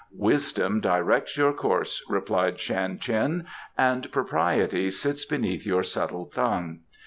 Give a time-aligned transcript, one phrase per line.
[0.17, 3.45] "Wisdom directs your course," replied Shan Tien,
[3.77, 6.79] "and propriety sits beneath your supple tongue.